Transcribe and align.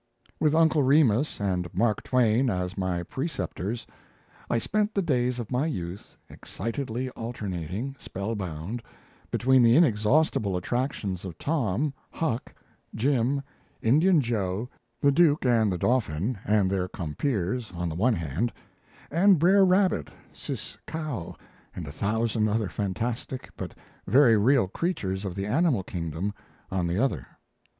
With 0.39 0.55
Uncle 0.55 0.81
Remus 0.81 1.39
and 1.39 1.71
Mark 1.75 2.01
Twain 2.01 2.49
as 2.49 2.75
my 2.75 3.03
preceptors, 3.03 3.85
I 4.49 4.57
spent 4.57 4.95
the 4.95 5.03
days 5.03 5.37
of 5.37 5.51
my 5.51 5.67
youth 5.67 6.17
excitedly 6.27 7.11
alternating, 7.11 7.95
spell 7.99 8.33
bound, 8.33 8.81
between 9.29 9.61
the 9.61 9.75
inexhaustible 9.75 10.57
attractions 10.57 11.23
of 11.23 11.37
Tom, 11.37 11.93
Huck, 12.09 12.51
Jim, 12.95 13.43
Indian 13.83 14.21
Joe, 14.21 14.67
the 15.01 15.11
Duke 15.11 15.45
and 15.45 15.71
the 15.71 15.77
Dauphin, 15.77 16.39
and 16.45 16.71
their 16.71 16.87
compeers 16.87 17.71
on 17.71 17.87
the 17.87 17.93
one 17.93 18.15
hand; 18.15 18.51
and 19.11 19.37
Brer 19.37 19.63
Rabbit, 19.63 20.09
Sis 20.33 20.79
Cow, 20.87 21.35
and 21.75 21.85
a 21.85 21.91
thousand 21.91 22.47
other 22.47 22.69
fantastic, 22.69 23.51
but 23.55 23.75
very 24.07 24.35
real 24.35 24.67
creatures 24.67 25.25
of 25.25 25.35
the 25.35 25.45
animal 25.45 25.83
kingdom 25.83 26.33
on 26.71 26.87
the 26.87 26.97
other. 26.97 27.27